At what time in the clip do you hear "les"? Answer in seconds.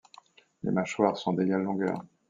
0.63-0.71